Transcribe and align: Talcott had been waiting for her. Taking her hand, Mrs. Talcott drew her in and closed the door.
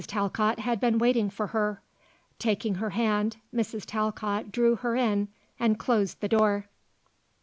Talcott 0.07 0.57
had 0.61 0.79
been 0.79 0.97
waiting 0.97 1.29
for 1.29 1.45
her. 1.53 1.83
Taking 2.39 2.73
her 2.81 2.89
hand, 2.89 3.37
Mrs. 3.53 3.85
Talcott 3.85 4.51
drew 4.51 4.77
her 4.77 4.95
in 4.95 5.27
and 5.59 5.77
closed 5.77 6.21
the 6.21 6.27
door. 6.27 6.65